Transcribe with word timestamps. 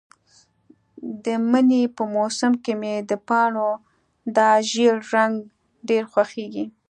د 1.25 1.25
مني 1.49 1.83
په 1.95 2.03
موسم 2.15 2.51
کې 2.63 2.73
مې 2.81 2.95
د 3.09 3.11
پاڼو 3.27 3.69
دا 4.35 4.49
ژېړ 4.69 4.95
رنګ 5.15 5.33
ډېر 5.89 6.03
خوښیږي. 6.11 6.65